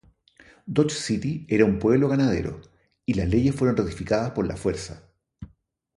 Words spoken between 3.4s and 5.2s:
fueron ratificadas por la fuerza.